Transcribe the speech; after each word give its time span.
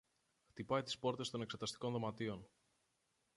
χτυπάει 0.49 0.81
τις 0.81 0.97
πόρτες 0.99 1.29
των 1.29 1.41
εξεταστικών 1.41 1.91
δωματίων 1.91 2.47